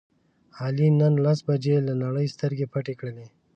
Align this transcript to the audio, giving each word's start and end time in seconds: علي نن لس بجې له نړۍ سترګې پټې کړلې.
علي 0.63 0.87
نن 0.99 1.13
لس 1.25 1.39
بجې 1.47 1.75
له 1.87 1.93
نړۍ 2.03 2.27
سترګې 2.35 2.65
پټې 2.73 2.93
کړلې. 2.99 3.25